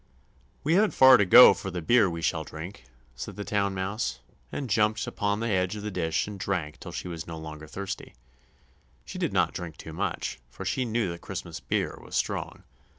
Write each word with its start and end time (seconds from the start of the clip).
"We 0.63 0.73
haven't 0.73 0.95
far 0.95 1.17
to 1.17 1.25
go 1.25 1.53
for 1.53 1.69
the 1.69 1.79
beer 1.79 2.09
we 2.09 2.23
shall 2.23 2.43
drink," 2.43 2.85
said 3.13 3.35
the 3.35 3.43
Town 3.45 3.75
Mouse, 3.75 4.19
and 4.51 4.67
jumped 4.67 5.05
upon 5.05 5.41
the 5.41 5.49
edge 5.51 5.75
of 5.75 5.83
the 5.83 5.91
dish 5.91 6.25
and 6.27 6.39
drank 6.39 6.79
till 6.79 6.91
she 6.91 7.07
was 7.07 7.27
no 7.27 7.37
longer 7.37 7.67
thirsty; 7.67 8.15
she 9.05 9.19
did 9.19 9.31
not 9.31 9.53
drink 9.53 9.77
too 9.77 9.93
much, 9.93 10.39
for 10.49 10.65
she 10.65 10.85
knew 10.85 11.11
the 11.11 11.19
Christmas 11.19 11.59
beer 11.59 11.99
was 12.01 12.15
strong. 12.15 12.63